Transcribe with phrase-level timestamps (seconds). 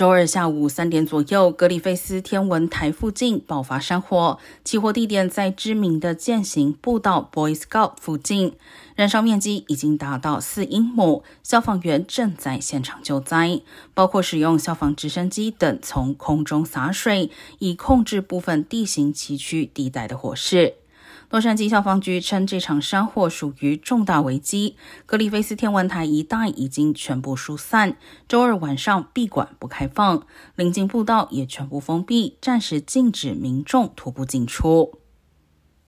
[0.00, 8.54] 周二下午三点左右，格里菲斯天文台附近爆发山火，起火地点在知名的践行步道 Boy Scout 附近，
[8.96, 11.22] 燃烧面积已经达到四英亩。
[11.42, 13.60] 消防员正在现场救灾，
[13.92, 20.76] 包括使用消防直升机等从空中洒水，以控制部分地形崎岖地带的火势。
[21.30, 24.74] 洛杉矶消防局称，这场山火属于重大危机。
[25.06, 30.26] 格里菲斯天文台一带已经全部疏散，周二晚上闭馆不开放，
[30.56, 34.98] 临近步道也全部封闭，暂时禁止民众徒步进出。